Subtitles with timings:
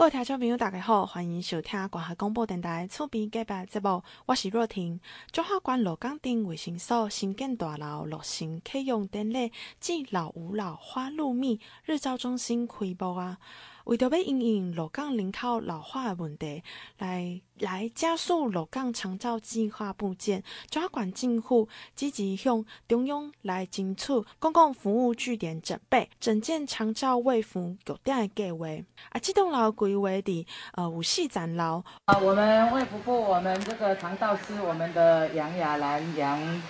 [0.00, 4.98] 各位听众朋友，大家好，欢迎收听关河广播电台厝边隔壁节目，我是若婷。
[5.30, 13.36] 中华关罗岗镇卫生所新建大楼落成启用典礼暨老吾老花露蜜日照中心开幕啊！
[13.84, 16.62] 为着要应应芦港人口老化的问题，
[16.98, 28.66] 来来加速芦港长照计划部件，彰化县政府积极向中央来争取公共服务据点准备整建长照卫福据点的计划。
[29.10, 31.82] 啊，这栋楼规划的呃五系展楼。
[32.04, 36.62] 啊，我们卫福部，我们这个长照司，我们的杨雅兰杨。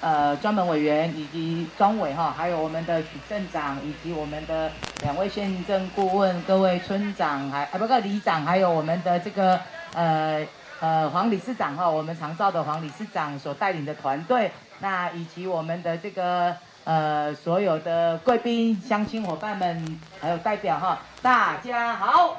[0.00, 4.70] 呃，专门委员以及专委哈，还有我们的许镇长以及我们的
[5.02, 9.58] 两位县政顾问、各位村长还啊不个里长，还有我们的这个
[9.94, 10.46] 呃
[10.80, 22.36] 呃黄理事长哈，我们长照的黄理事长所带领的团队，那以及我们的这个呃所有的贵宾、乡亲伙伴们，还有代表哈，大家好，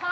[0.00, 0.08] 好，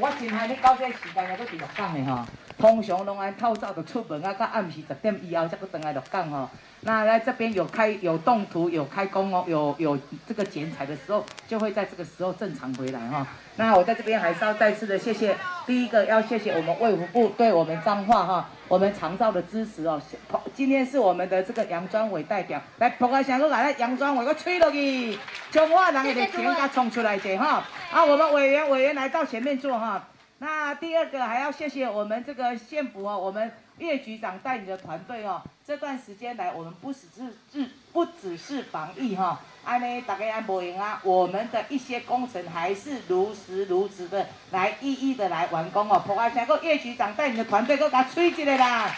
[0.00, 2.24] 我今天你到这时间也都比较棒的哈。
[2.58, 6.48] 通常拢安透早就出门啊，到暗时十点以后才搁转来落港吼。
[6.80, 13.26] 那来这边有开有动土有开工哦，有有这个剪彩的时候，就会在这个时候正常回来哈。
[13.56, 20.00] 那我在这边还是要再次的谢谢，第一个要谢谢我们卫福部对我们彰化哈，我们长照的支持哦。
[20.54, 25.18] 今天是我们的这个杨专委代表来，poka 个声，搁来了杨专委，我吹落去，
[25.50, 27.64] 彰化人的钱甲冲出来者哈。
[27.90, 30.02] 啊，我们委员委员来到前面坐哈。
[30.38, 46.02] 那第二个还要谢谢我们这个县府哦，我们叶局长带你的团队哦，这段时间来我们不只是治，不只是防疫哈，安尼大家安保赢啊，我们的一些工程还是如实如实的来一一的来完工哦。
[46.06, 48.94] 破坏下个叶局长带你的团队都给他吹起来啦。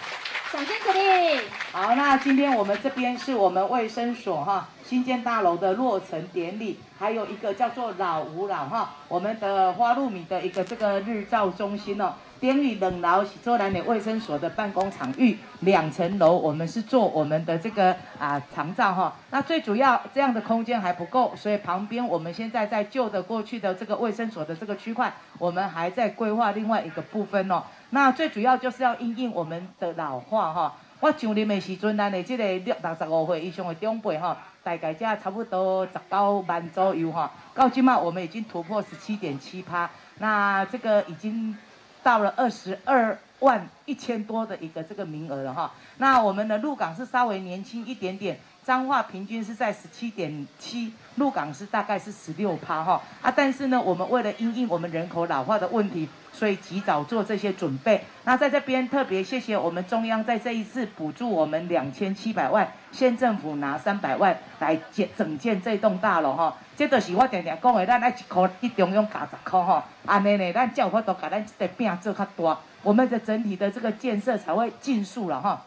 [0.50, 1.40] 掌声鼓励。
[1.72, 12.14] 好，那今天我们这边是我们卫生所哈新建大楼的落成典礼，还有一个叫做老吾老哈我们的花露米的一个这个日照中心哦。
[12.40, 19.12] 典礼冷楼是做咱的卫生所的办公场域，两层楼我们是做我们的这个啊长照哈。
[19.30, 27.64] 那最主要这样的空间还不够，所以旁边我们现在在旧的过去的这个卫生所的这个区块，我们还在规划另外一个部分哦。
[27.90, 30.74] 那最主要就是要因应我们的老化哈。
[31.00, 37.30] 我上任的时阵，咱的这个六六十五岁以上的长辈哈，大概这差不多十九万左右哈。
[37.54, 39.88] 到今嘛，我们已经突破十七点七趴，
[40.18, 41.56] 那这个已经
[42.02, 45.70] 到了二十二万一千多的一个这个名额了哈。
[45.98, 48.38] 那我们的鹿港是稍微年轻一点点。
[48.64, 58.04] 彰化平均是在十七点七，鹿港是大概是十六趴哈啊，但是呢，我们为了因应我们人口老化的问题，所以及早做这些准备。
[58.24, 66.56] 那在这边特别谢谢我们中央在这一次补助我们两千七百万，县政府拿三百万来建整建这栋大楼哈。
[66.76, 75.62] 这都是我常常讲的，咱爱一块去中央加十块哈，安尼呢，咱才有法度把咱这个饼做较大，我们的整体的这个建设才会尽速了哈。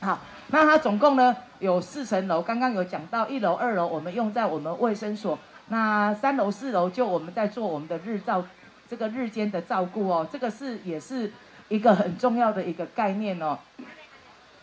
[0.00, 5.38] 好，那它总共呢有四层楼，刚刚有讲到一楼、二楼我们用在我们卫生所，
[5.68, 8.44] 那三楼、四楼就我们在做我们的日照，
[8.92, 11.32] 这个日间的照顾哦，这个是也是
[11.70, 13.58] 一个很重要的一个概念哦。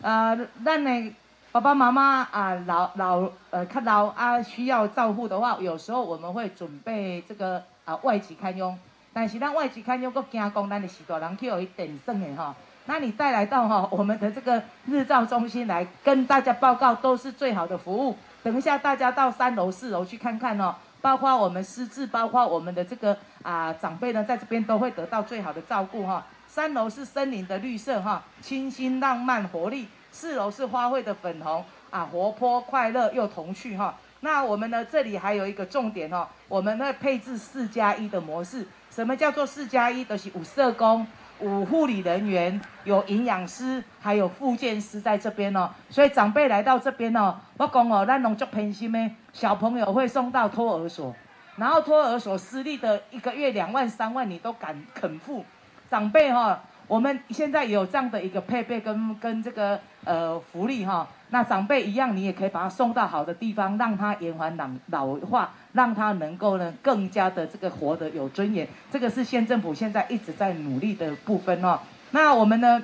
[0.03, 1.15] 啊、呃，那你
[1.51, 8.77] 爸爸妈妈啊老老呃看到啊需要照顾的话，有时候我们会准备这个啊外籍看佣，
[9.11, 12.53] 但是咱外籍看佣佫惊讲咱的许多人去有一点剩的哈。
[12.85, 18.15] 那你带来到哈我们的这个日照中心来跟大家报告，都是最好的服务。
[18.43, 26.25] 等一下大家到三楼、四楼去看看哦，包括我们失智，包括我们的这个啊长辈呢，在这边都会得到最好的照顾哈。
[26.47, 33.95] 三楼是森林的绿色哈，清新浪漫活力；四楼是花卉的粉红啊，活泼快乐又童趣哈。
[34.21, 38.67] 那我们呢这里还有一个重点哦，我们会配置四加一的模式。
[38.89, 40.03] 什么叫做四加一？
[40.03, 41.05] 就是五社工。
[41.41, 45.69] 五护理人员，有营养师，还有复健师在这边哦。
[45.89, 51.15] 所以长辈来到这边哦，我讲哦，咱农作偏心的小朋友会送到托儿所，
[51.55, 55.45] 然后托儿所私立的一个月两万三万，你都敢肯付？
[55.89, 56.59] 长辈哈、哦，
[56.89, 65.51] 我们现在有这样的一个配备跟跟这个呃福利哈、那长辈一样，你也可以把他送到好的地方，让他延缓老老化。
[65.71, 71.79] 让他能够呢更加的这个活得有尊严，这个是县政府现在一直在努力的部分哦。
[72.09, 72.81] 那我们呢，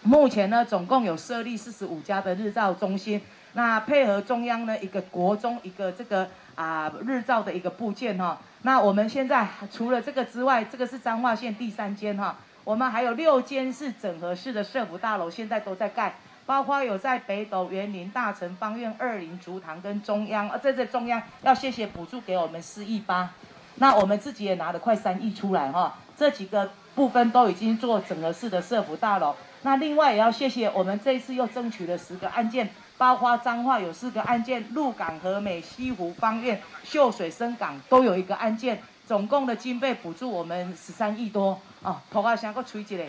[0.00, 3.20] 目前呢总共有设立四十五家的日照中心，
[3.52, 8.40] 那配合中央呢一个国中一个这个啊日照的一个部件哈。
[8.62, 16.14] 那我们现在除了这个之外，这个是彰化县第三间哈，我们还有六间是整合式的社福大楼，现在都在盖。
[16.46, 23.30] 包括有在北斗、园林、大成、芳苑、二林、竹塘跟中央，啊，这这中央要谢谢补助给我们四亿八，
[23.76, 29.34] 那我们自己也拿了快三亿出来哈，这几个部分都已经做整合式的社福大楼。
[29.62, 32.68] 那另外也要谢谢我们这一次又争取了十个案件，
[32.98, 42.00] 包括彰化有四个案件，鹿港、和美、西湖、方苑、秀水、深港都有一个案件，总共的经费补助我们十三亿多哦。
[42.10, 43.06] 头啊，想个吹起来。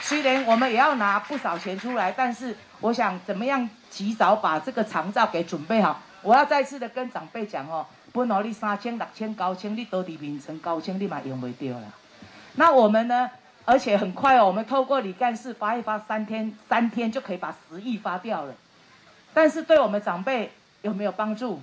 [0.00, 6.00] 虽然我们也要拿不少钱出来，但是我想怎么样及早把这个长照给准备好。
[6.22, 11.84] 我要再次的跟长辈讲哦，本来你三千、六千、高千，你都在名成高千，你嘛用不掉了。
[12.54, 13.30] 那我们呢？
[13.64, 18.52] 而且很快哦，我们透过李干事发一发，三天三天就可以把十亿发掉了。
[19.32, 21.62] 但是对我们长辈有没有帮助？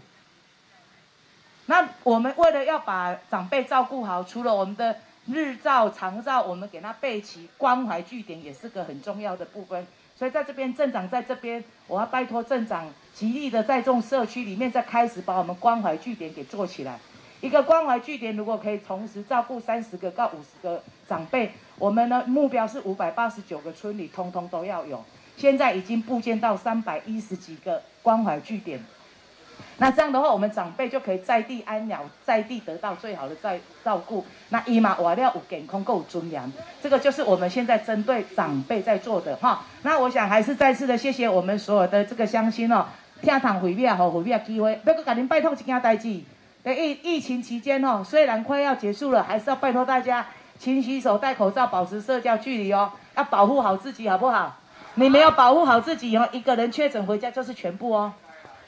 [1.69, 4.95] 那我们为了要把长辈照顾好，除了我们的
[5.27, 9.85] 日照、长照，我们给他备齐关怀据点，也是个很重要的部分。
[10.17, 16.99] 所以在这边，镇长在这边，我要拜托镇长极力的在这种社区里面，再开始把我们关怀据点给做起来。
[17.39, 25.05] 一个关怀据点，如果可以同时照顾三十个到五十个长辈，我们的目标是五百八十九个村里通通都要有。
[25.37, 28.83] 现在已经布建到三百一十几个关怀据点，
[29.77, 34.25] 那这样的话，我们长辈就可以在地安鸟，在地得到最好的在照顾。
[34.49, 36.51] 那伊嘛瓦料有健康够尊严，
[36.81, 39.63] 这个就是我们现在针对长辈在做的哈。
[39.83, 42.85] 那我想还是再次的谢谢我们所有的这个乡亲哦，
[43.21, 46.19] 听堂会面和会面机会，要搁甲您拜托一件代志。
[46.61, 50.25] 在疫疫情期间哦，虽然快要结束了，还是要拜托大家
[50.59, 54.57] 勤洗手、戴口罩、保持社交距离哦，要保护好自己，好不好？
[54.95, 58.11] 你没有保护好自己哦，一个人确诊回家就是全部哦。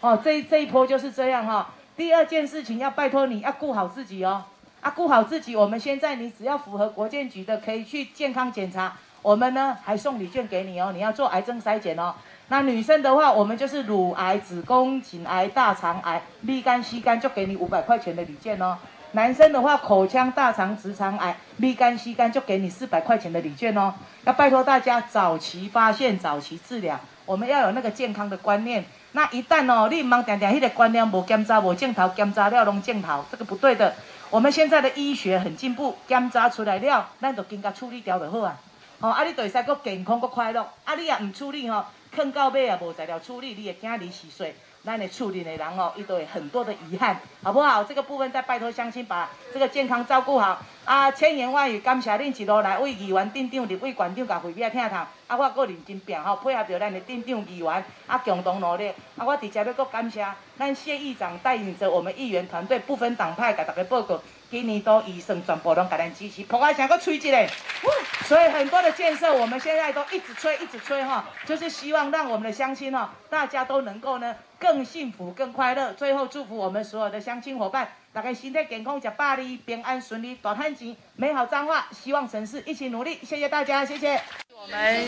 [0.01, 4.43] 哦，这这一波就是这样哈、第二件事情要拜托你要顾好自己哦，
[4.81, 5.55] 啊，顾好自己。
[5.55, 10.91] 我们现在你只要符合国健局的，可以去健康检查，我们呢还送礼券给你哦。
[10.91, 12.15] 你要做癌症筛检哦。
[12.47, 18.77] 那女生的话，我们就是乳癌、子宫颈癌、大肠癌、B 肝、C 肝，就给你五百块钱的礼券哦。
[19.11, 23.93] 男生的话，口腔、大肠、直肠癌、B 肝、C 肝，就给你四百块钱的礼券哦。
[24.23, 28.83] 要拜托大家早期发现、早期治疗，我们要有那个健康的观念。
[29.13, 33.93] 那一旦哦，你忙点点，迄个观念无检查、无镜头，检查了拢镜头，这个不对的。
[34.29, 38.57] 我们现在的医学很进步，检查出来了，咱就更加处理掉就好啊。
[38.99, 40.61] 哦，啊，你就会使搁健康搁快乐。
[40.85, 41.85] 啊，你也唔处理吼、哦。
[42.15, 47.83] 坑到尾也无材料处理，你会惊你死水，那你处理的人哦，伊都会很多的遗憾，好不好？
[47.83, 51.11] 这个部分再拜托乡亲把这个健康照顾好啊！
[51.11, 59.23] 千言万语感谢恁一路来为议员镇长、立委关长甲会面听堂，啊，我搁认真拼吼，配合着咱的镇长议员啊，共同努力啊！
[59.23, 60.25] 我直接要搁感谢
[60.57, 64.19] 咱谢议长带领着我们议员团队，不分党派，甲大家报告。
[64.51, 67.47] 今年都医生全部拢给咱支持，破开想个吹一个，
[68.25, 75.93] 所以很多的建设，我们现在都一直吹，一直吹哈，就是希望让我们的乡亲哈，大家都能够呢更幸福、更快乐。
[75.93, 83.17] 最后祝福我们所有的乡亲伙伴，大家身体健康，吃百里平安顺利，大汉吉美好彰化，希望城市一起努力。
[83.23, 84.21] 谢谢大家，谢谢。
[84.53, 85.07] 我们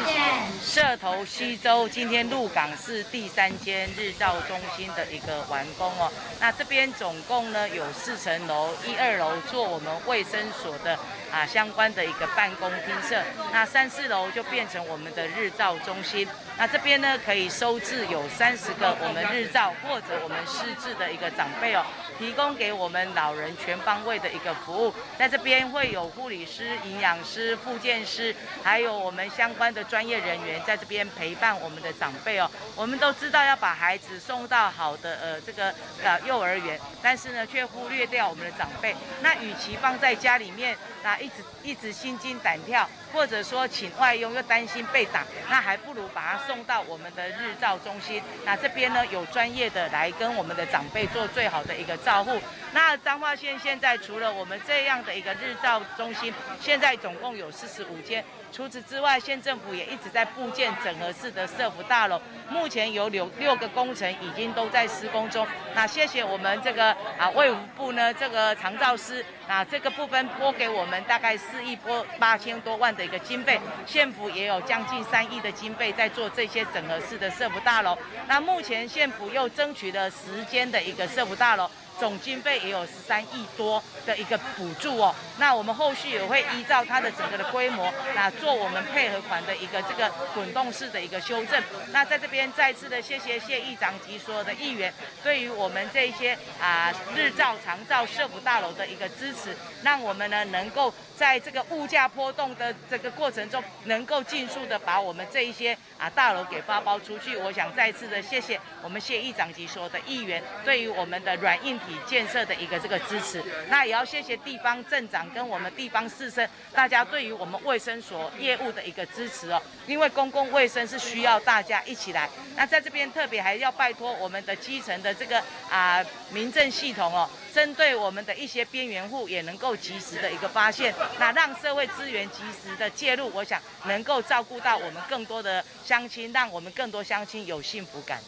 [0.64, 6.10] 社头西周今天鹿港是第三间日照中心的一个完工哦。
[6.40, 10.98] 那这边总共呢有四层楼，一二楼做我们卫生所的
[11.32, 13.22] 啊相关的一个办公厅舍，
[13.52, 16.26] 那三四楼就变成我们的日照中心。
[16.58, 21.86] 那这边呢可以收治有三十个我们日照或者我们失智的一个长辈哦，
[22.18, 24.94] 提供给我们老人全方位的一个服务。
[25.18, 32.50] 在这边会有护理师、营养师、复健师，还有我们相关的专业人员在这边陪伴我们的长辈哦。
[32.76, 38.96] 我们都知道要把孩子送到好的呃这个呃幼儿园，但是呢却忽略掉我们的长辈。
[39.22, 48.22] 那与其放在家里面，那一直一直心惊胆跳，或者说请外佣又担心被打，那还不如把他送到我们的日照中心。
[48.44, 52.42] 那这边呢有专业的来跟我们的长辈做最好的一个照护。
[52.74, 58.26] 那彰化县现在除了我们这样的一个日照中心，现在总共有四十五间。
[58.54, 65.46] 除此之外，县政府也一直在布建整合式的社福大楼，目前有六六个工程已经都在施工中。
[65.74, 77.98] 那谢谢我们这个啊卫福部呢这个长照师，那这个部分拨给我们大概四亿拨八千多万的一个经费，县府也有将近三亿的经费在做这些整合式的社福大楼。
[78.28, 81.68] 那目前县府又争取了十间的一个社福大楼。
[82.00, 91.62] 总经费也有十三亿多的一个补助哦，那我们后续也会依照它的整个的规模，那做我们配合款的一个这个滚动式的一个修正。
[91.92, 107.38] 那在这边再次的谢谢谢议长及所有的议员，对于我们这一些啊日照长照社福大楼的一个支持，让我们呢能够在这个物价波动的这个过程中，能够尽速的把我们这一些啊大楼给发包出去。
[107.38, 111.80] 我想再次的谢谢我们谢议长及所有的议员，对于我们的软硬。
[111.88, 113.44] 体建设的一个这个支持。
[113.70, 119.62] 那也要谢谢地方镇长跟我们地方士绅，大家对于我们卫生所业务的一个支持哦。
[119.86, 122.30] 因为公共卫生是需要大家一起来。
[122.56, 138.20] 那在这边特别还要拜托我们的基层的这个啊民政系统哦，针对我们的一些边缘户也能够及时的一个发现，那让社会资源及时的介入，我想能够照顾到我们更多的乡亲，让我们更多乡亲有幸福感。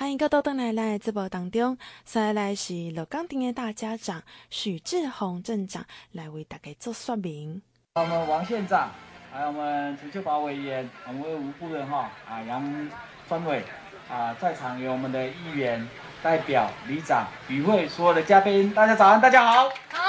[0.00, 7.60] 欢迎各位登来来直播当中，再来是鹿港町的大家长许志宏镇长来为大家做说明。
[7.96, 8.90] 我们王县长，
[9.32, 12.88] 还有我们陈秀华委员，我们吴夫人哈啊杨
[13.28, 13.64] 专委
[14.08, 15.84] 啊，在场有我们的议员
[16.22, 19.64] 代表、里长、与会所有的嘉宾，大家早安，大家好。
[19.64, 20.00] 好。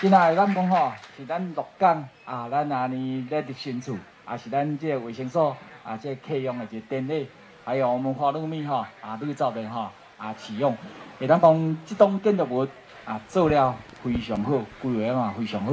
[0.00, 3.96] 今仔咱讲吼，是咱鹿港啊，咱阿尼咧的新厝，
[4.28, 7.28] 也是咱这个卫生所啊，这启用的一个典礼。
[7.66, 10.76] 还有我们花露米哈啊绿藻的哈啊启用，
[11.18, 12.64] 会当讲这栋建筑物
[13.04, 15.72] 啊做了非常好，规划嘛非常好。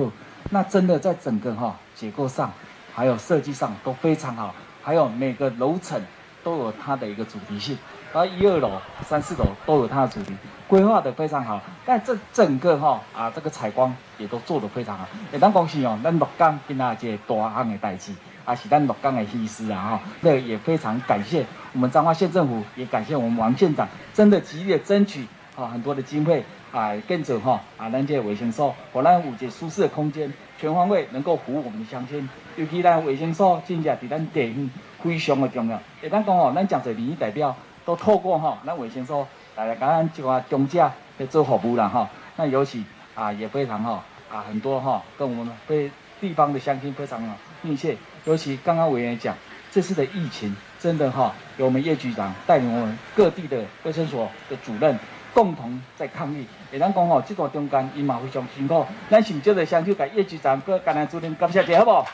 [0.50, 2.52] 那真的在整个哈结构上，
[2.96, 6.02] 还有设计上都非常好，还有每个楼层
[6.44, 7.78] 都有它的一个主题性，
[8.12, 8.72] 而一二楼、
[9.04, 10.36] 三四楼都有它的主题，
[10.68, 11.62] 规划的非常好。
[11.86, 15.06] 但这整个哈啊这个采光也都做得非常好。
[15.32, 18.12] 会当讲是哦，咱鹿港今仔这个大项的代志。
[18.46, 32.28] 啊，是咱鹿港的意思啊哈，那也非常感谢我们彰化县政府，也感谢我们王县长，真的极力争取啊很多的经费啊，跟着哈啊咱这卫生所，让咱有一个舒适的空间，全方位能够服务我们的乡亲。
[32.56, 34.70] 尤其咱卫生所真正在咱地方
[35.02, 35.82] 非常的重要。
[36.02, 40.82] 也咱讲哦，咱讲者民意代表都透过哈咱卫生所来来跟咱这个中介
[41.18, 42.10] 来做服务了哈。
[42.36, 42.84] 那尤其
[43.16, 47.22] 啊也非常哈啊很多哈跟我们非地方的乡亲非常
[47.62, 47.98] 密切。
[48.26, 49.36] 尤其刚刚委员讲，
[49.72, 54.98] 这次的疫情真的哈，由我们叶局长带领我们各地的卫生所的主任
[55.34, 56.46] 共同在抗疫。
[56.72, 62.08] 也咱讲吼，这段中间伊嘛非常辛苦，咱是不是就相就给叶局长跟甘南主任感谢一下，好不好？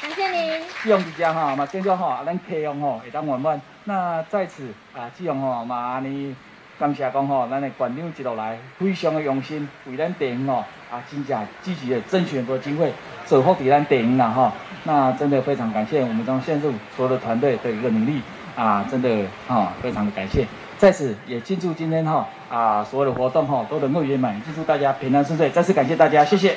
[0.00, 0.62] 感谢您。
[0.82, 3.60] 希望大家哈嘛，继续哈，咱启用吼会当圆满。
[3.84, 6.34] 那在此啊，希望吼嘛你。
[6.80, 12.90] 感谢讲吼，咱的馆长一路来非常的用心，为咱电影哦啊，真正积极的争取很多经费，
[13.26, 14.50] 守护咱电影啦哈。
[14.84, 18.22] 那真的非常感谢我们彰化县政府所有的团队的一个努力
[18.56, 20.48] 啊，真的哈非常的感谢。
[20.78, 25.50] 在此也庆祝今天哈啊所有的活动哈都能够圆满，祝大家平安顺遂。
[25.50, 26.56] 再次感谢大家，谢谢。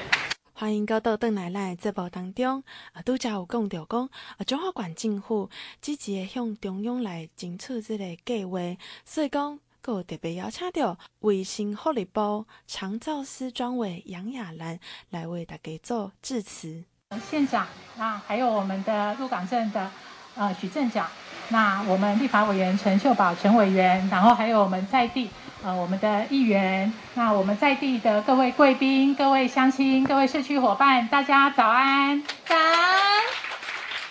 [0.53, 2.63] 欢迎各位登来来节目当中
[2.93, 5.49] 啊，拄则有讲到讲啊，中华馆政府
[5.81, 8.57] 积极的向中央来争取这个计划，
[9.03, 9.59] 所以讲。
[9.83, 16.85] 个特别邀请到卫生福利部长照司专委杨雅兰来为大家做致辞。
[17.29, 19.91] 县长，那还有我们的鹿港镇的
[20.35, 21.07] 呃许镇长，
[21.49, 25.29] 那我们立法委员陈秀宝陈委员，然后还有我们在地
[25.61, 32.23] 呃我们的议员，那我们在地的各位贵宾、各位乡亲、各位社区伙伴，大家早安！
[32.45, 33.21] 早安。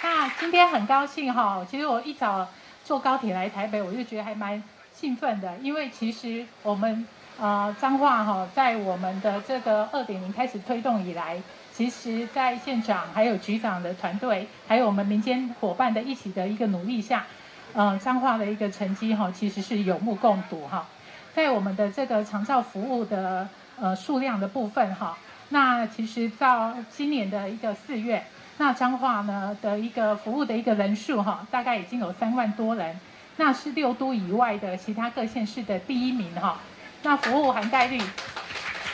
[0.02, 2.46] 那今天很高兴哈，其实我一早
[2.84, 4.62] 坐高铁来台北，我就觉得还蛮。
[4.94, 7.06] 兴奋的，因为其实我们
[7.40, 11.40] 呃彰化哈，在我们的这个二点零开始推动以来，
[11.74, 17.24] 其实，在县长还有局长的团队，还有我们民间伙伴的一起的一个努力下，
[17.72, 20.86] 呃彰化的一个成绩哈，其实是有目共睹哈。
[21.34, 23.48] 在我们的这个长照服务的
[23.80, 25.16] 呃数量的部分哈，
[25.48, 28.22] 那其实到今年的一个四月，
[28.58, 33.00] 那彰化呢的一个服务的一个人数哈，大概已经有三万多人。
[33.44, 36.60] 那是六都以外的其他各县市的第一名哈，
[37.02, 38.00] 那服务涵盖率，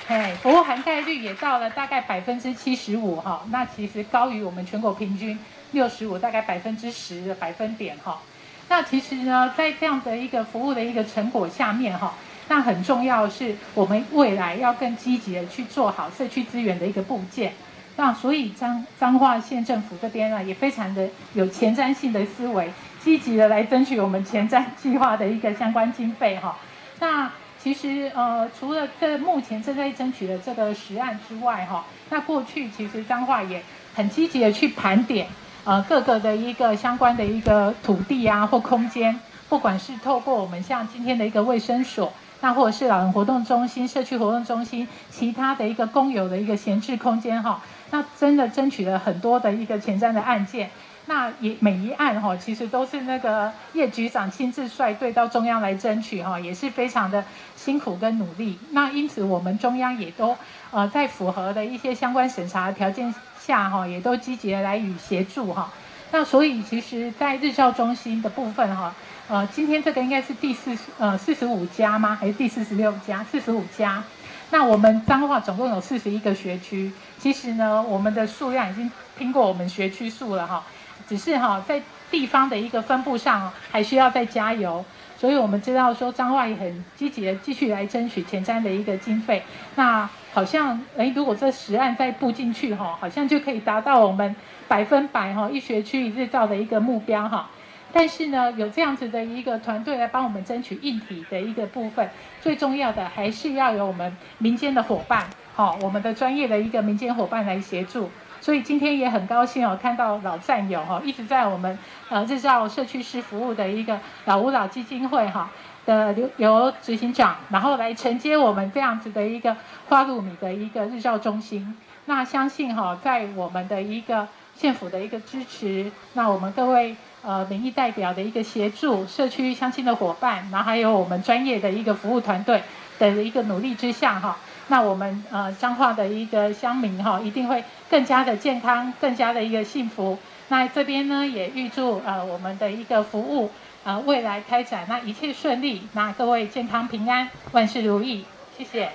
[0.06, 5.38] 嘿，服务涵盖率也到了大概百分之七十五哈，那其实高于我们全国平均
[5.72, 8.22] 六十五，大概百分之十的百分点哈。
[8.70, 12.14] 那其实呢，在这样的一个服务的一个成果下面哈，
[12.48, 17.52] 那很重要是我们未来要更积极的去做好社区资源的一个布建。
[17.96, 22.72] 那所以彰彰化县政府这边呢，也非常的有前瞻性的思维。
[23.08, 26.58] 积极的来争取我们前瞻计划的一个相关经费哈。
[27.00, 33.62] 那其实呃，除了这目前正在争取的这个实案之外哈，那过去其实彰化也
[33.94, 35.26] 很积极的去盘点
[35.64, 42.12] 呃各个的一个相关的一个土地啊或空间，不管是透过我们像今天的一个卫生所，
[42.42, 50.68] 那或者是老人活动中心、社区活动中心，其他的一个公有的一个闲置空间哈，那真的争取了很多的一个前瞻的案件。
[51.08, 57.24] 那也每一案哈，其实都是那个叶局长亲自率队到中央来争取哈，也是非常的
[57.56, 58.58] 辛苦跟努力。
[58.72, 60.36] 那因此我们中央也都
[60.70, 65.72] 呃在符合的一些相关审查条件下哈，也都积极的来与协助哈。
[66.10, 68.94] 那所以其实，在日照中心的部分哈，
[69.28, 72.14] 呃，今天这个应该是第四十呃四十五家吗？
[72.20, 73.24] 还是第四十六家？
[73.24, 74.04] 四十五家。
[74.50, 80.64] 那我们彰化总共有四十一个学区，其实呢，我们的数量已经拼过我们学区数了哈，
[81.08, 84.84] 只是哈在地方的一个分布上还需要再加油。
[85.16, 89.42] 所以我们知道说彰化也很积极的继续来争取前瞻的一个经费。
[89.74, 94.36] 那好像诶，如果这十案再布进去哈，好像就可以达到我们
[94.68, 97.50] 百分百哈一学区一日照的一个目标哈。
[97.92, 102.08] 但是呢，有这样子的一个团队来帮我们争取硬体的一个部分，
[102.40, 108.08] 最重要的还是要有我们民间的伙伴，好，我们的专业的一个民间伙伴来协助。
[108.40, 111.78] 所以今天也很高兴哦，看到老战友哈，一直在我们
[112.08, 115.50] 呃日照社区式服务的一个老吾老基金会哈
[115.86, 119.56] 的刘由执行长，然后来承接我们这样子的一个
[119.88, 121.76] 花露米的一个日照中心。
[122.06, 126.96] 那相信哈，在我们的一个县府的一个支持，那我们各位。
[127.20, 132.62] 呃，民意代表的一个协助，社区乡亲的伙伴，然后还有我们专业的一个服务团队
[132.96, 140.18] 的一个努力之下，哈，那我们呃彰化的一个乡民哈，一定会更加的健康，更加的一个幸福。
[140.48, 143.50] 那这边呢，也预祝呃我们的一个服务
[143.84, 148.24] 呃未来开展，那一切顺利，那各位健康平安，万事如意，
[148.56, 148.90] 谢谢。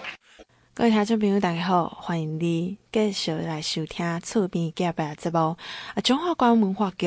[0.75, 5.38] 各位听众朋友，大家好，欢迎你继续来收听厝边隔壁节目。
[5.94, 7.06] 啊，中华关文化局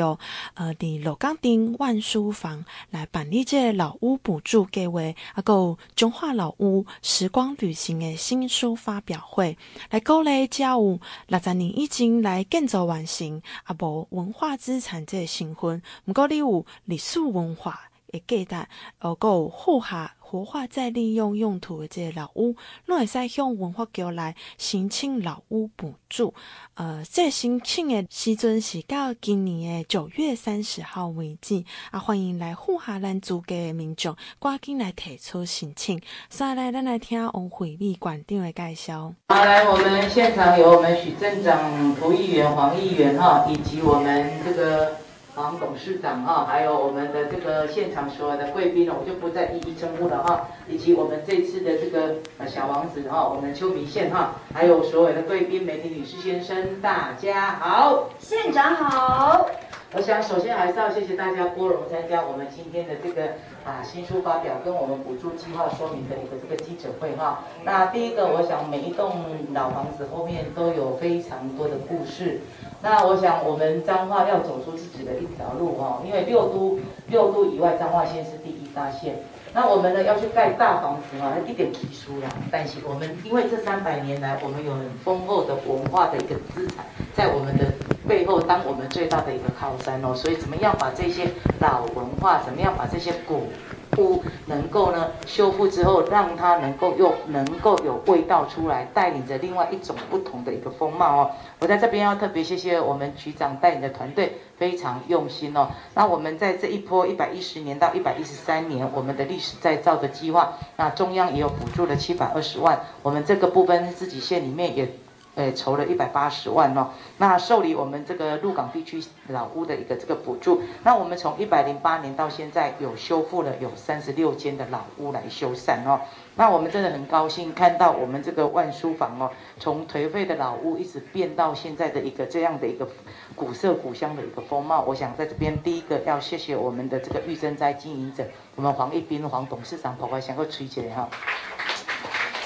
[0.54, 5.00] 呃，伫芦港镇万书房来办理这老屋补助计划，
[5.34, 9.58] 啊，有中华老屋时光旅行的新书发表会，
[9.90, 17.80] 来鼓励家有六十年以前来建造完成，啊，无文化资产这个身份，毋过你有历史文化
[18.12, 18.68] 诶价值，
[19.00, 20.12] 哦，有户下。
[20.28, 22.56] 活化再利用用途的这个老屋，
[22.86, 26.34] 拢会使向文化局来申请老屋补助。
[26.74, 31.64] 呃，这申请的时阵是到今年的九月三十号为止。
[31.92, 36.00] 啊，欢迎来户下咱租界的民众赶紧来提出申请。
[36.28, 39.14] 再来，咱来听王惠美馆长的介绍。
[39.28, 45.05] 好，来，我们现场有我们许镇长、涂议员、黄议员哈，以及我们这个。
[45.36, 50.48] 黄董事长啊，还有我们的这个现场所有的贵宾呢，我就不再一一称呼了哈。
[50.66, 59.46] 以及我们这次的这个呃小王子哈，我们秋米县哈，还有所有的贵宾、媒体女士、先生，大家好，县长好。
[59.92, 63.22] 我想首先还是要谢谢大家拨冗参加我们今天的这个
[63.64, 67.44] 啊新书发表跟我们补助计划说明的一个这个记者会哈。
[67.62, 69.12] 那第一个，我想每一栋
[69.52, 72.40] 老房子后面都有非常多的故事。
[72.88, 79.16] 那我想，我们彰化要走出自己的一条路哈，因为六都六都以外，彰化县是第一大县。
[79.52, 82.28] 那我们呢要去盖大房子哈，一点提出啦。
[82.48, 87.64] 但是我们因为这三百年来，我们有很丰厚的文化的一个资产在我们的
[88.06, 90.14] 背后，当我们最大的一个靠山哦。
[90.14, 91.26] 所以怎么样把这些
[91.58, 93.48] 老文化，怎么样把这些古
[93.98, 101.30] 屋能够呢修复之后，让它能够又能够有味道出来，带领着另外一种不同的一个风貌哦。
[101.58, 105.68] 我在这边要特别谢谢我们局长带领的团队，非常用心哦。
[105.94, 114.88] 那我们在这一波一百一十年到一百一十三年，我们的历史再造的计划，那中央也有补助了七百二十万，我们这个部分自己县里面也。
[115.36, 126.00] 呃，筹了一百八十万哦，那受理我们这个鹿港地区老屋的一个这个补助，那我们从一百零八年到现在有修复了有三十六间的老屋来修缮哦，
[126.36, 132.88] 那我们真的很高兴看到我们这个万书房哦，从颓废的老屋一直变到现在的一个这样的一个
[133.34, 134.84] 古色古香的一个风貌。
[134.86, 141.10] 我想在这边第一个要谢谢我们的这个玉珍斋经营者，我们黄一斌黄董事长跑过来想要吹起来哈。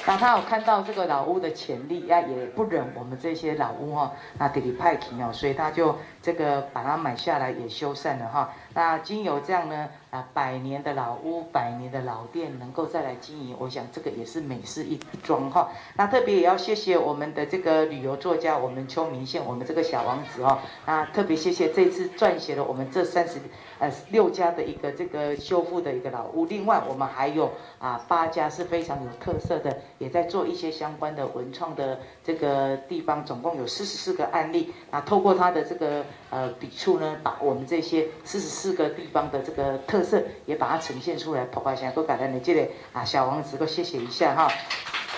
[0.06, 8.52] 那他有看到这个老屋的潜力，呀，也不忍我们这些老屋哈，那地里派停哦，所以他就这个把它买下来也修缮了哈。
[8.74, 15.70] 那经由这样呢，啊，百年的老屋，百年的老店能够再来经营，我想这个也是美事一桩哈。
[15.96, 20.58] 那特别也要谢谢我们的这个旅游作家，我们秋明县，我们这个小王子哦。
[20.86, 23.40] 那特别谢谢这次撰写了我们这三十
[23.78, 34.72] 呃六家的一个这个修复的一个老屋，另外我们还有啊八家是非常有特色的，也在做一些相关的文创的这个地方，总共有四十四个案例。
[34.90, 38.70] 那透过他的这个呃笔触呢，把我们这些四十四。
[38.80, 44.48] 个地方的这个特色也把它呈现出来，跑快想多感恩你这里啊，小王子，都谢谢一下哈。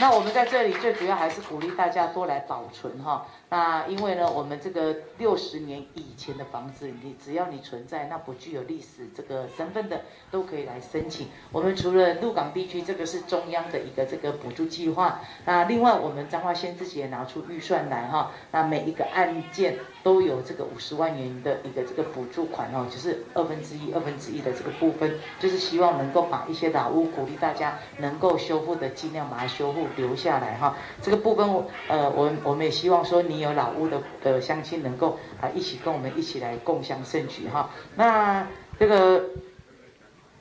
[0.01, 3.27] 那我们在这里最主要还是鼓励大家多来保存哈。
[3.53, 11.29] 那因为呢，我们这个六十年以前的房子，你只要你存在，那不具有历史这个身份的，都可以来申请。
[11.53, 15.21] 我们除了鹿港地区，这个是中央的一个这个补助计划。
[15.45, 18.33] 那另外，我们彰化县自己也拿出预算来哈。
[18.53, 30.75] 那每一个案件都有这个五十万元的一个这个补助款哦，就是二分之一、二分之一的这个部分，就是希望能够把一些老屋鼓励大家能够修复的，尽量把它修复留下来哈。
[31.03, 31.47] 这个部分，
[31.89, 33.42] 呃，我我们也希望说你。
[33.43, 37.71] 有老屋的的乡亲能够啊一起跟我们一起来共享盛举哈。
[37.97, 38.47] 那
[38.79, 39.31] 这个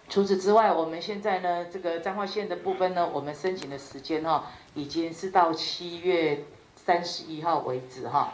[0.08, 8.34] 除此之外，我们现在呢这个彰化县的部分呢，我们申请的时间哈已经是到七月三十一号为止哈。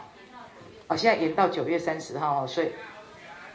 [0.86, 2.70] 啊，现在延到九月三十号哈，所以。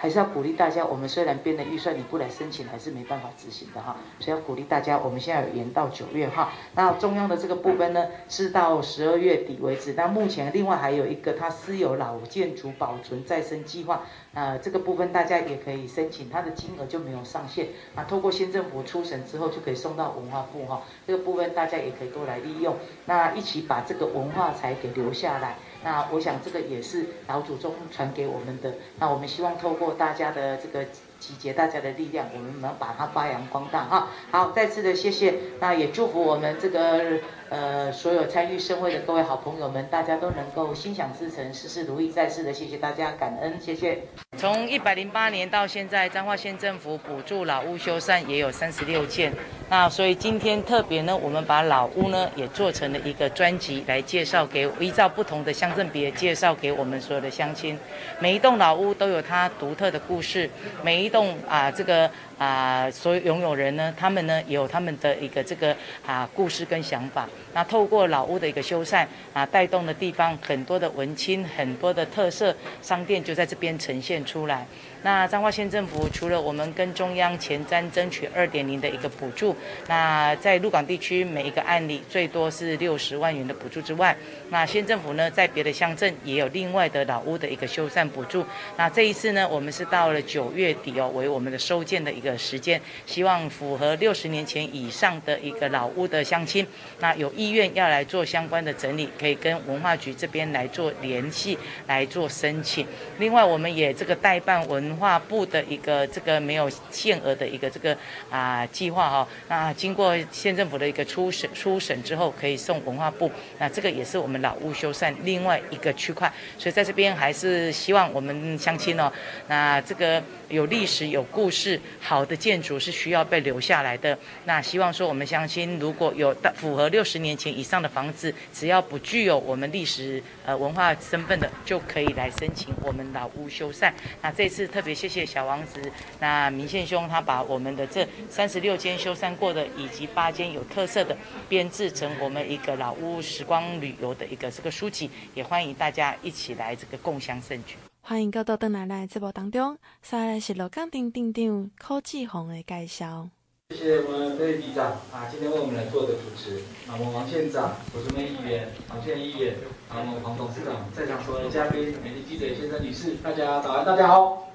[0.04, 3.96] 还是要鼓励大家，我们虽然编了预算你不来申请，还是没办法执行的哈。
[4.20, 6.52] 所以要鼓励大家，我们现在有延到九月哈。
[6.76, 9.94] 那中央的这个部分呢，是到十二月底为止。
[9.94, 14.02] 那目前另外还有一个，它私有老建筑保存再生计划，
[14.34, 18.04] 呃，这个部分大家也可以申请，它的金额就没有上限啊。
[18.04, 20.82] 透过县政府出审之后，就可以送到文化部哈。
[21.08, 25.56] 这个部分大家也可以多来利用，那一起把这个文化财给留下来。
[25.84, 28.74] 那我想这个也是老祖宗传给我们的。
[29.00, 30.86] 那我们希望透过大家的这个
[31.20, 34.08] 集结，大家的力量，我们能把它发扬光大哈。
[34.32, 35.36] 好，再次的谢谢。
[35.60, 37.20] 那也祝福我们这个
[37.54, 42.10] 呃所有参与盛会的各位好朋友们，大家都能够心想事成，事事如意。
[42.10, 44.02] 再次的谢谢大家，感恩，谢谢。
[44.36, 49.32] 从一百零八年到现在，彰化县政府补助老屋修缮也有三十六件。
[49.70, 57.78] 那所以今天特别呢，我们把老屋呢也做成了一个专辑来介绍给，依照不同的乡镇别介绍给我们所有的乡亲。
[58.20, 60.50] 每一栋老屋都有它独特的故事，
[60.82, 62.10] 每一栋啊这个。
[62.44, 65.74] 啊，所有拥有人呢，他们呢有他们的一个这个
[66.06, 67.30] 啊故事跟想法。
[67.54, 74.68] 那透过老屋的一个修缮啊，带动的地方很多的文青，很多的特色商店就在这边呈现出来。
[75.04, 79.56] 那彰化县政府除了我们跟中央前瞻争取二点零的一个补助，
[79.88, 84.16] 那在鹿港地区每一个案例最多是六十万元的补助之外，
[84.50, 88.46] 那县政府呢在别的乡镇也有另外的老屋的一个修缮补助。
[88.76, 92.34] 那这一次呢，我们是到了九月底哦，为我们的收件的一个。
[92.36, 96.66] 时间，希望符合六十年前以上的一个老屋的乡亲，
[97.00, 102.86] 那有意愿要来做相关的整理，可以跟文化局这边来做联系，来做申请。
[103.20, 107.98] 另外，我们也这个代办文文化部的一个这个没有限额的一个这个
[108.30, 109.28] 啊计划哈。
[109.50, 113.30] 那经过县政府的一个初审初审之后，可以送文化部。
[113.60, 119.12] 那这个也是我们老屋修缮另外一个区块，所以在这边还是希望我们乡亲哦，
[119.48, 122.14] 那这个有历史有故事好。
[122.14, 124.16] 好的建筑是需要被留下来的。
[124.46, 133.92] 那希望说，我们乡亲如果有符合六十年前以上的房子，只要不具有我们历史呃文化身份的，就可以来申请我们老屋修缮。
[134.22, 135.82] 那这次特别谢谢小王子，
[136.20, 141.16] 那明宪兄他把我们的这三十六间修缮过的，以及八间有特色的，
[141.48, 147.76] 编制成我们一个老屋时光旅游的一个这个书籍，也欢迎大家一起来这个共享盛举。
[148.02, 153.30] 欢迎各位登来来直播当中，接下来是鹿港町町长柯志宏的介绍。
[153.70, 156.58] 谢谢我们佩里里长啊，今天为我们来做的主持。
[156.88, 159.56] 啊，我们王县长、罗淑美议员、黄县议员，
[159.90, 164.53] 啊，我们黄董事长，在场所有嘉宾、媒体记者先生、女士，大家早安，大家好。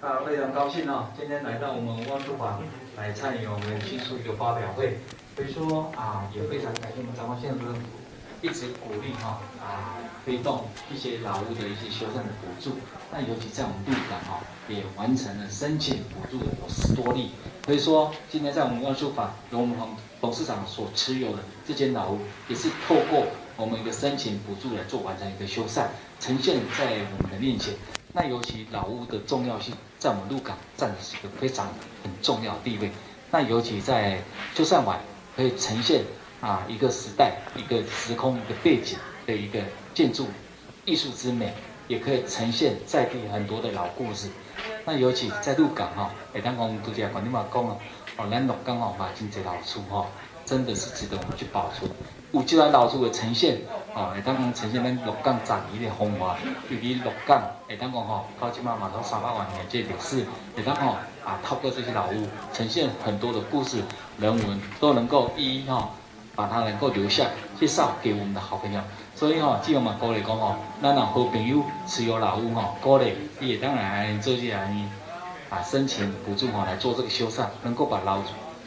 [0.00, 2.62] 啊，非常高兴啊，今天来到我们万书坊
[2.96, 4.96] 来参与我们新书一个发表会。
[5.34, 7.80] 所以说啊，也非常感谢我们彰化县政府
[8.40, 9.98] 一直鼓励哈啊。
[10.24, 12.76] 推动一些老屋的一些修缮的补助，
[13.10, 17.32] 那尤其在我们鹿港哈，也完成了申请补助的有十多例。
[17.64, 19.76] 所以说，今天在我们万书法由我们
[20.20, 25.86] 董事长所持有的这间老屋，也是透过我们一个申请补助来做完成一个修缮，
[26.20, 26.84] 呈现在
[27.16, 27.74] 我们的面前。
[28.12, 31.66] 那尤其老屋的重要性，在我们鹿港占的是一个非常
[32.02, 32.90] 很重要的地位。
[33.30, 34.18] 那尤其在
[34.54, 34.98] 就算晚，
[35.36, 36.02] 可以呈现
[36.40, 39.60] 啊一个时代、一个时空、一个背景的一个。
[39.94, 40.28] 建筑
[40.84, 41.52] 艺术之美，
[41.88, 44.28] 也可以呈现在地很多的老故事。
[44.84, 47.76] 那尤其在鹿港哈，每当我们都讲，管你嘛讲哦，
[48.16, 50.06] 哦，咱鹿港哦，嘛真济老厝哈，
[50.48, 51.90] 真的是值得我们去保存。
[52.32, 53.58] 有这样老厝的呈现，
[53.94, 56.36] 哦，每当讲呈现咱鹿港十年的风华，
[56.70, 60.24] 尤其鹿港，每当讲吼，靠近嘛嘛头三百万年这历史，
[60.56, 63.82] 每当吼啊，透过这些老屋，呈现很多的故事
[64.18, 65.90] 人文，都能够一一哈，
[66.34, 67.26] 把它能够留下，
[67.58, 68.80] 介绍给我们的好朋友。
[69.14, 74.60] 所以吼，只有嘛鼓励讲吼，咱若好朋友持有老屋吼，鼓励伊会当来做这样
[75.50, 78.18] 啊申请补助吼，来做这个修缮，能够把老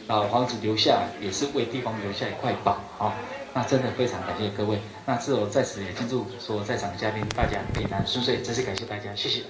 [0.08, 3.14] 老房子留下，也是为地方留下一块宝哈。
[3.54, 4.78] 那真的非常感谢各位。
[5.06, 9.42] 那是我在此也敬祝所有在场的嘉宾大家平安顺遂，真是感谢大家，谢谢。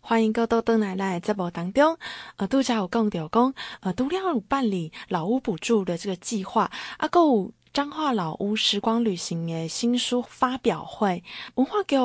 [0.00, 1.98] 欢迎各位回来来节目当中，
[2.36, 11.22] 呃，拄则有讲到讲，呃，除了办理老屋补助的这个计划，啊，还有彰化老屋时光旅行的新书发表会，
[11.56, 11.96] 文化局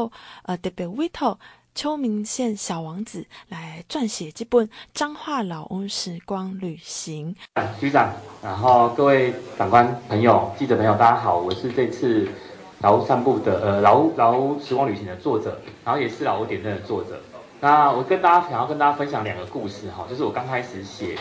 [0.43, 1.39] 呃特别委托
[1.73, 7.33] 秋明县小王子来撰写这本彰化老屋时光旅行。
[7.79, 8.11] 局长，
[8.43, 12.27] 然后各位长官朋友、记者朋友，大家好，我是这次
[12.81, 17.19] 老屋散步的呃老屋老屋时光旅行的作者，然后也是老屋点灯的作者。
[17.61, 21.15] 那我跟大家想要跟大家分享两个故事哈，就是我刚开始写，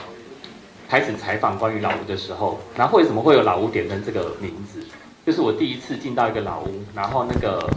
[0.89, 4.85] 开始采访关于老屋的时候，然后为什么会有老屋点灯这个名字？
[5.25, 7.71] 就是我第一次进到一个老屋，然后那个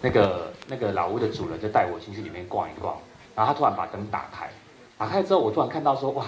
[0.00, 2.96] 那个那个老屋的主人就带我进去里面逛一逛，
[3.34, 4.48] 然后他突然把灯打开，
[4.96, 6.26] 打开之后我突然看到说哇，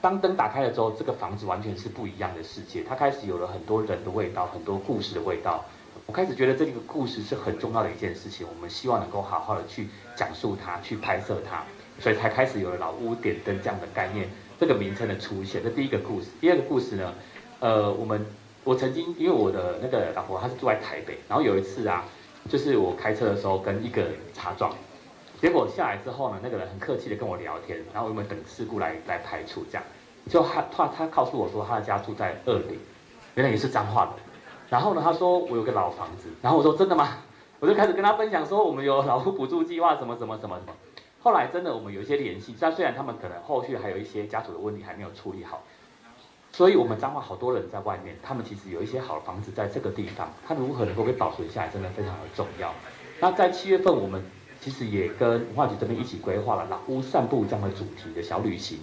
[0.00, 5.64] 当灯打开了之后，这个房子完全是不一样的世界，它开始有了很多人的味道，很多故事的味道。
[6.06, 11.64] 我开始觉得这个故事是很重要的一件事情，我们希望能够好好的去讲述它，去拍摄它，
[11.98, 14.28] 所以才开始有了老屋点灯这样的概念，
[14.60, 15.62] 这个名称的出现。
[15.64, 17.12] 这第一个故事，第二个故事呢，
[17.58, 18.24] 呃，我们
[18.62, 22.04] 我曾经因为我的那个老婆她是住在台北，然后有一次啊，
[22.48, 24.72] 就是我开车的时候跟一个人擦撞，
[25.40, 29.84] 结果下来之后呢，那个人很客气的跟我聊天，然后我们等事故来来排除这样，
[30.28, 32.78] 就他他他告诉我说他的家住在二林，
[33.34, 34.12] 原来也是彰化的。
[34.68, 37.18] 然后呢，他说我有个老房子，然后我说真的吗？
[37.58, 40.72] 我就开始跟他分享说我们有老屋补助计划什么什么什么什么。
[41.22, 45.62] 后来真的我们有一些联系，但虽然他们可能后续还有一些家属的问题还没有处理好，
[46.56, 52.72] 所以我们彰化好多人在外面，他们其实有一些好的房子在这个地方，他如何能够被保存下来，真的非常的重要。
[53.20, 54.24] 那在七月份，我们
[54.58, 58.78] 其实也跟文化局这边一起规划了老屋散步这样的主题的小旅行。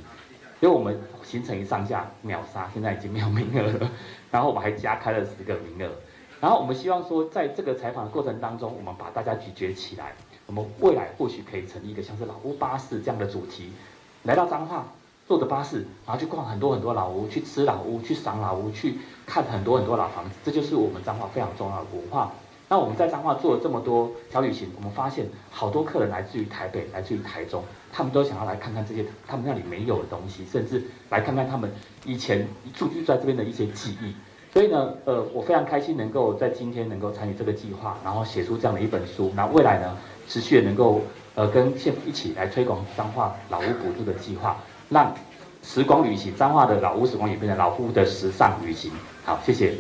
[0.60, 3.90] 因为我们行程一上架秒杀，现在已经没有名额了。
[4.30, 5.92] 然后我们还加开了十个名额。
[6.40, 10.14] 然后我们希望说，在这个采访的过程当中，我们把大家集结起来，
[10.46, 13.74] 我们未来或许可以成立一个像是老屋巴士这样的主题，
[14.22, 14.86] 来到彰化，
[15.28, 20.36] 坐着巴士，然后去逛很多很多老屋，去吃老屋，去赏老屋，去看很多很多老房子。
[20.44, 22.32] 这就是我们彰化非常重要的文化。
[22.70, 31.72] 那我们在彰化做了这么多小旅行，我们发现好多客人来自于台北，来自于台中，他们都想要来看看这些他们那里没有的东西，甚至来看看他们
[32.04, 34.16] 以前住居在这边的一些记忆。
[34.52, 39.32] 所以呢，呃，我非常开心能够在今天能够参与这个计划，然后写出这样的一本书。
[39.36, 41.02] 那未来呢，持续的能够
[41.36, 44.58] 呃跟县府一起来推广彰化老屋补助的计划，
[44.94, 45.14] 让
[45.64, 48.92] 时光旅行彰化的老屋时光也变成老屋的时尚旅行。
[49.26, 49.76] 好，谢谢。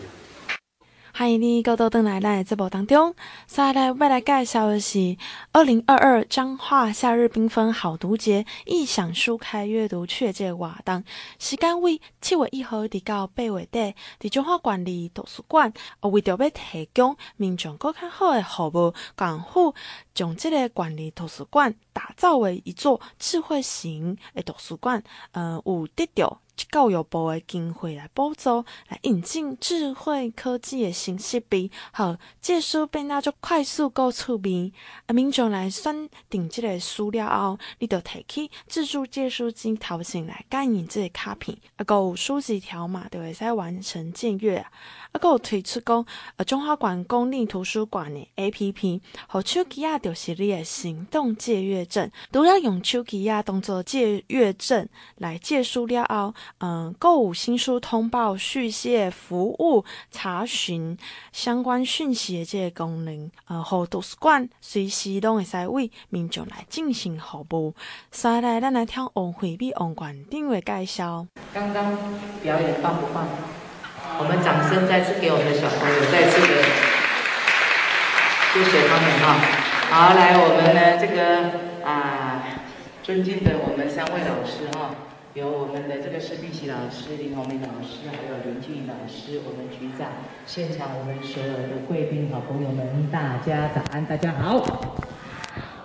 [1.15, 3.13] 欢迎你高到登来来节目当中，
[3.45, 5.15] 再来未来介绍的是
[5.51, 11.03] 二零二二彰化夏日缤纷好读节异想书开阅读确切活动，
[11.37, 15.71] 时间为七月一号到八月底，在彰化县立图书馆，
[16.01, 19.75] 为着要提供民众更加好的服务，港府
[20.13, 26.39] 将这个管理图书馆打造为一座智慧型的图书馆，呃，有得到。
[26.55, 34.71] 教育部的经费来补助，来引进智慧科技的新设备，好借书变得足快速够趣味。
[35.07, 44.63] 啊，民众来选定这个书了后，你就提起自助借书机头前来感应这个卡片，啊，够有书籍条码就会使完成借阅。
[45.13, 46.05] 啊，够有推出讲，
[46.37, 56.33] 呃，中华馆公立图书馆的 APP，和手机啊，就是你的行动借阅证，都要用手机啊当做借阅证来借书了后。
[56.57, 60.97] 嗯，购物新书通报续写服务查询
[61.31, 67.75] 相关讯息的这个功能，呃，和图书馆随时拢会使为民众来进行服务。
[68.09, 71.27] 接下来，咱来听王惠美王馆长的介绍。
[71.53, 71.95] 刚刚
[72.41, 73.27] 表演棒不棒？
[74.19, 76.61] 我们掌声再次给我们的小朋友，再次的
[78.53, 79.41] 谢谢他们哈。
[79.89, 81.49] 好，来我们的这个
[81.83, 82.43] 啊，
[83.01, 84.95] 尊敬的我们三位老师哈。
[85.33, 90.09] 有我们的这个施碧琪老师、林宏明老师，还有林俊老师，我们局长，
[90.45, 94.61] 现场我们所有的贵宾好朋友们，大家早安，大家好。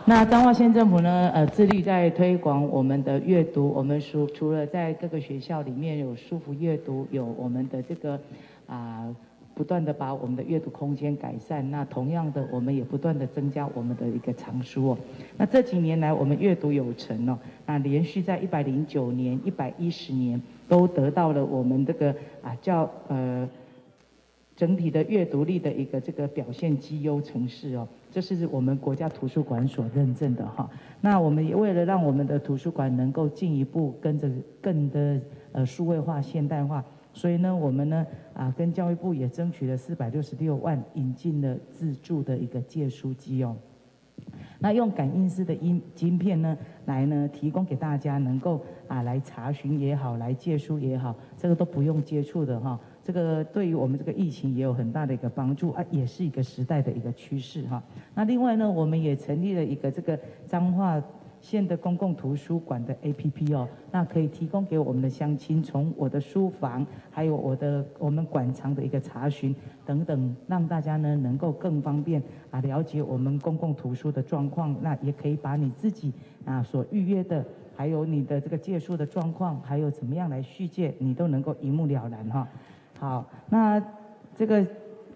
[0.09, 8.19] 那彰化县政府呢，呃，致力在推广我们的阅读，我们除除了在各个学校里面有舒服阅读，有我们的这个
[8.67, 9.15] 啊。
[9.55, 14.99] 不断的把我们的阅读空间改善，那同样的，我们也不断的增加我们的一个藏书哦。
[15.37, 23.49] 那这几年来，我们阅读有成哦，那连续在一百零九年、一百一十年都得到了我们这个啊叫呃
[24.59, 30.69] 整体的阅读力的一个这个表现绩优城市哦，这是我们国家图书馆所认证的哈。
[31.01, 34.29] 那我们也为了让我们的图书馆能够进一步跟着
[34.61, 35.21] 更的
[35.53, 36.85] 呃数位化、现代化。
[37.13, 43.55] 所以呢，我们呢啊跟教育部也争取了四百六十六万，引进了自助的一个借书机哦。
[44.59, 52.79] 那用感应式的音晶片呢，来呢提供给大家能够啊来查询也好，来借书也好，这个都不用接触的哈。
[53.09, 57.83] 这个对于我们这个疫情也有很大的一个帮助啊，也是一个时代的一个趋势哈。
[58.15, 61.03] 那另外呢，我们也成立了一个这个彰化
[61.41, 74.77] 县的公共图书馆的 APP 哦，那可以提供给我们的乡亲，从我的书房，还有我的我们馆藏的一个查询等等，让大家呢能够更方便啊了解我们公共图书的状况。
[74.83, 76.13] 那也可以把你自己
[76.45, 77.43] 啊所预约的，
[77.75, 82.47] 还有你的这个借书的状况，还有怎么样来续借，你都能够一目了然哈。
[82.99, 83.83] 好，那
[84.37, 84.67] 这个。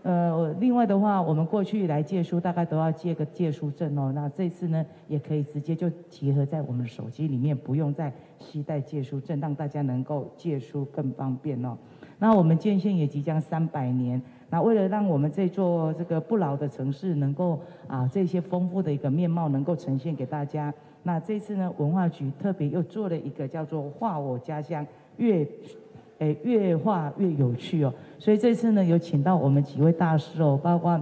[0.05, 4.11] 呃，另外的话，我们过去来借书，大概都要借个借书证哦。
[4.13, 11.79] 那这次呢，也可以直接就结合在我们手机里面，不用再携带借书证，让大家能够借书更方便哦。
[12.19, 24.85] 那我们建县也即将三百年，那为了让我们这座这个不老的城市能够啊这些丰富的一个面貌能够呈现给大家，那这次呢，文化局特别又做了一个叫做“画我家乡”
[25.19, 25.47] 越。
[26.23, 31.01] 诶，越画越有趣哦，所以这次呢，有请到我们几位大师哦，包括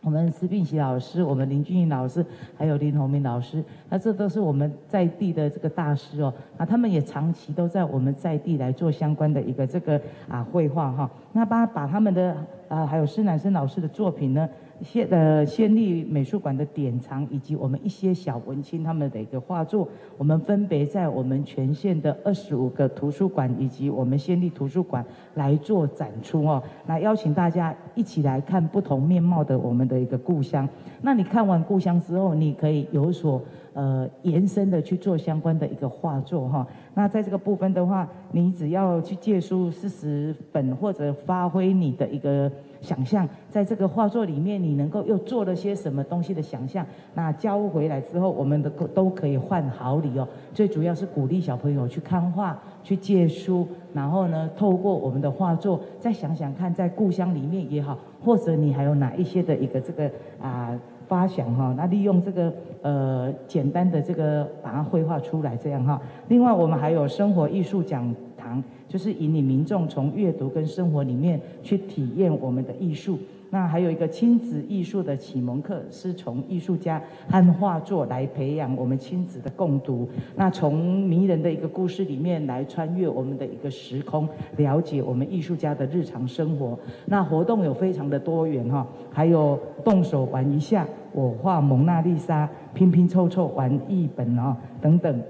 [0.00, 2.24] 我们施聘喜老师、我们林俊颖老师，
[2.56, 12.36] 还有林宏明老师，那这都是我们在地的这个大师哦，那他们也长期都在我们在地来做相关的一个这个啊绘画哈，那把把他们的
[12.68, 14.48] 啊还有施南生老师的作品呢。
[14.82, 26.62] 县呃先立美术馆的典藏，以及我们一些小文青他们的一个画作，我们分别在我们全县的二十五个图书馆以及我们先立图书馆来做展出哦。
[26.86, 30.68] 那邀请大家一起来看不同面貌的我们的一个故乡。
[31.02, 33.40] 那你看完故乡之后，你可以有所
[33.74, 36.66] 呃延伸的去做相关的一个画作哈。
[36.94, 42.50] 那在这个部分的话，你只要去借书四十本，或者发挥你的一个。
[42.80, 46.84] 想象在这个画作里面，你能够又做了些什么东西的想象？
[47.14, 50.28] 那交回来之后，我们的都可以换好礼哦。
[50.52, 60.78] 最主要是鼓励小朋友去看画、去借书，然后呢，透过我们的画作，再想想看，在故乡里面也好，或者你还有哪一些的一个这个啊
[61.14, 61.72] 发想哈？
[61.76, 66.02] 那利用这个呃简单的这个把它绘画出来这样哈。
[66.26, 68.60] 另外，我们还有生活艺术讲堂。
[68.86, 73.18] 就是引领民众从阅读跟生活里面去体验我们的艺术。
[73.54, 80.08] 那还有一个亲子艺术的启蒙课，是从艺术家和画作来培养我们亲子的共读。
[80.34, 86.76] 那从迷人的一个故事里面来穿越我们的一个时空，了解我们艺术家的日常生活。
[87.06, 95.22] 那活动有非常的多元哈，还有动手玩一下，我画蒙娜丽莎，拼拼凑凑玩一本啊等等。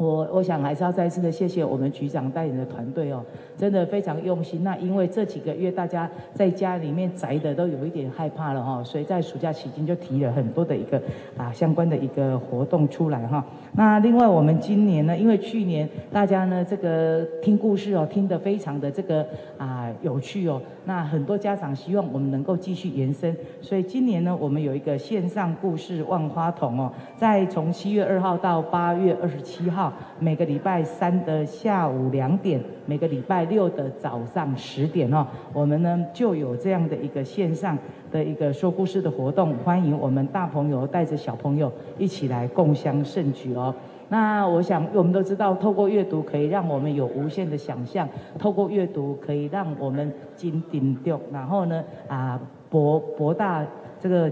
[0.00, 3.22] 我我想还是要再次的谢谢我们局长带领的团队哦，
[3.54, 4.64] 真的非常用心。
[4.64, 11.00] 那因为这几个月大家在家里面宅的都有一点害怕了哈，所以在暑假期间就提了很多的一个
[11.36, 13.44] 啊相关的一个活动出来哈。
[13.72, 19.26] 那另外我们今年呢，因为去年大家呢这个听故事哦听得非常的这个
[19.58, 29.89] 啊有趣哦，那很多家长希望我们能够继续延伸，所以今年呢我们有一个线上故事万花筒哦，在从七月二号到八月二十七号。
[30.18, 37.76] 每个礼拜三的下午两点，每个礼拜六的早上十点哦，我们呢就有这样的一个线上
[38.10, 43.74] 的一个说故事的活动，欢迎我们大朋友带着小朋友一起来共襄盛举哦。
[44.08, 53.64] 那我想，我们都知道，透过阅读可以让我们有无限的想象，透过阅读可以让我们金顶掉，然后呢啊博博大
[54.00, 54.30] 这个。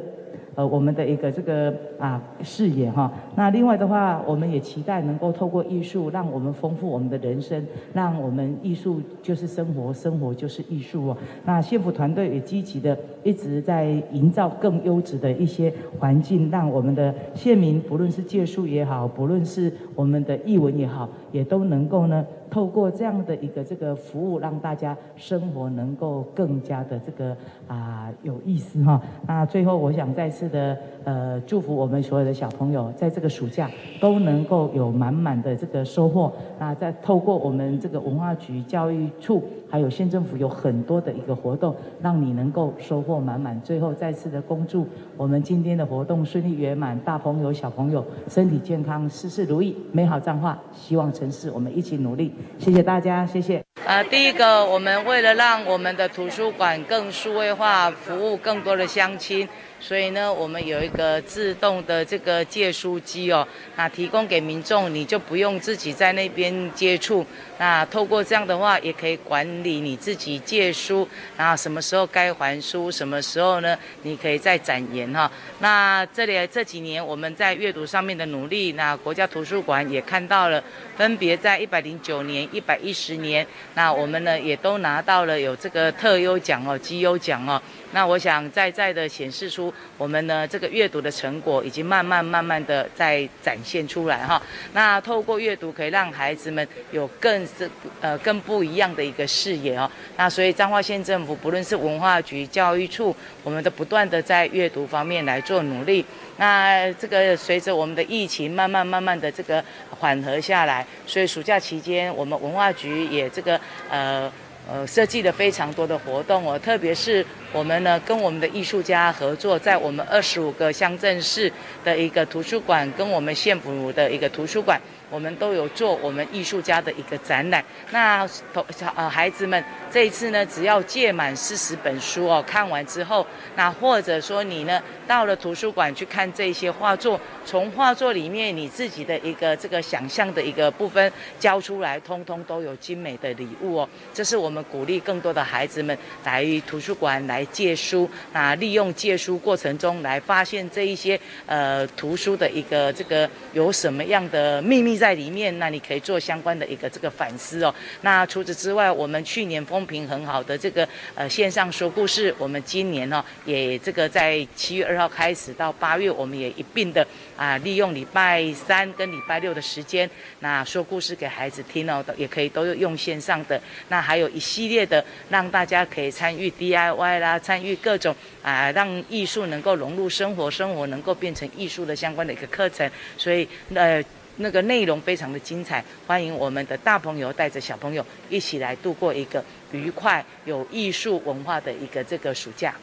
[0.58, 11.16] 呃，我们的一个这个啊视野哈，那另外的话，我们也期待能够透过艺术，让我们丰富我们的人生，让我们艺术就是生活，生活就是艺术哦。
[11.44, 22.26] 那县府团队也积极的一直在营造更优质的一些环境，让我们的县民不论是借书也好，不论是我们的艺文也好，也都能够呢。
[22.50, 29.00] 透过这样的一个这个服务，让大家生活能够更加的这个啊、有意思哈。
[29.26, 36.32] 那最后，我想再次的呃祝福我们所有的小朋友，在这个暑假都能够有满满的这个收获。
[36.58, 43.60] 那再透过我们这个文化局、教育处，还有县政府有很多的一个活动，让你能够收获满满。
[43.60, 52.32] 最后再次的恭祝我们今天的活动顺利圆满，大朋友小朋友身体健康，事事如意，美好彰化，希望城市，我们一起努力。
[52.58, 53.67] 谢谢大家，谢谢。
[53.88, 59.48] 呃，第一个，我们为了让我们的图书馆更数位化，服务更多的乡亲，
[59.80, 67.24] 所以呢，我们有一个自动的这个借书机哦，那提供给民众，你就不用自己在那边接触。
[67.56, 71.08] 那透过这样的话，也可以管理你自己借书，
[71.38, 75.28] 然后什么时候该还书，什么时候呢，你可以再展延哈。
[75.60, 80.62] 那这里这几年我们在阅读上面的努力，那国家图书馆也看到了，
[80.96, 83.44] 分别在一百零九年、一百一十年，
[83.78, 87.62] 那我们呢也都拿到了有这个特优奖哦、绩优奖哦。
[87.92, 94.42] 那我想在在的显示出我们呢这个阅读的成果已经慢慢慢慢的在展现出来哈。
[94.72, 97.70] 那透过阅读可以让孩子们有更是
[98.00, 99.88] 呃更不一样的一个视野哦。
[100.16, 103.14] 那所以彰化县政府不论是文化局、教育处，
[103.44, 106.04] 我们都不断的在阅读方面来做努力。
[106.38, 113.60] 那这个随着我们的疫情慢慢慢慢的这个缓和下来，所以暑假期间我们文化局也这个
[113.90, 114.32] 呃。
[114.70, 117.24] 呃，设计了非常多的活动哦，特别是
[117.54, 121.50] 我们呢跟我们的艺术家合作，在我们二十五个乡镇市
[121.82, 124.78] 的一个图书馆，跟我们县府的一个图书馆。
[125.10, 127.64] 我们都有做我们艺术家的一个展览。
[127.90, 143.88] 那同呃孩子们这一次呢，只要借满四十本书哦，看完之后，那或者说你呢到了图书馆去看这些画作，从画作里面你自己的一个这个想象的一个部分交出来，通通都有精美的礼物哦。
[144.12, 154.97] 这是我们鼓励更多的孩子们来图书馆来借书，那利用借书过程中来发现这一些呃图书的一个这个有什么样的秘密。
[154.98, 157.74] 在里面，那你可以做相关的一个这个反思哦。
[158.02, 170.08] 那除此之外，我们去年风评很好的这个呃线上说故事，我们今年呢、哦、也这个在七月二号开始到八月，我们也一并的啊利用礼拜三跟礼拜六的时间，
[170.40, 173.60] 那说故事给孩子听哦，也可以都用线上的。
[173.88, 182.90] 那还有一系列的让大家可以参与 DIY 啦，参与各种啊让艺术能够融入生活，生活能够变成艺术的相关的一个课程。
[183.16, 184.02] 所以呃。
[184.40, 192.74] 那个内容非常的精彩，欢迎我们的大朋友带着小朋友一起来度过一个愉快、有艺术文化的一个这个暑假。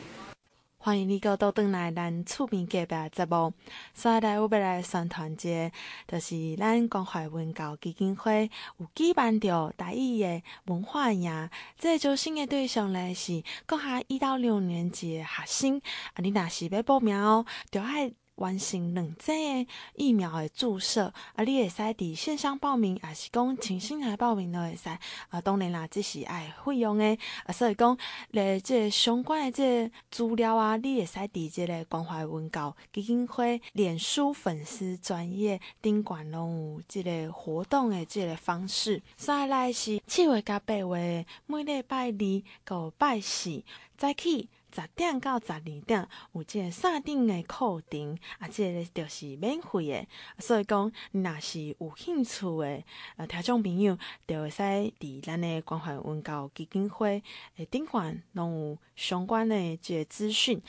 [0.77, 3.53] 欢迎你个都登来咱厝边隔壁节目，
[3.93, 5.71] 所以来我们来宣传节，
[6.07, 11.49] 就是咱关怀文教基金会有举办着大一的文化营，
[11.79, 15.81] 这招生的对象呢是国下一到六年级的学生，
[16.13, 18.11] 啊，你若是要报名哦，就爱。
[18.35, 24.89] 完成两剂疫苗的注射，啊，你会使伫线上报名，也是讲亲身来报名都会使。
[25.29, 27.97] 啊，当然啦，这是爱费用的，啊，所以讲
[28.31, 39.01] 咧，这相关的这资料啊，你会使伫这个关怀文教基金会脸书粉丝专页顶管拢有这个活动的这个方式。
[39.15, 43.63] 再来是七月甲八月，每礼拜二到拜四
[43.97, 44.49] 再去。
[44.75, 50.05] 十点到十二点有这个三点的课程，啊，这个就是免费的。
[50.39, 52.83] 所以讲，若是有兴趣的，
[53.15, 53.97] 呃，听众朋友，
[54.27, 54.61] 就会使
[54.99, 57.23] 伫咱的关怀文教基金会
[57.55, 60.61] 诶顶管拢有相关的这个资讯。